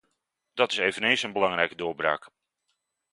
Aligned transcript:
Dat 0.53 0.71
is 0.71 0.77
eveneens 0.77 1.23
een 1.23 1.31
belangrijke 1.31 1.75
doorbraak. 1.75 2.29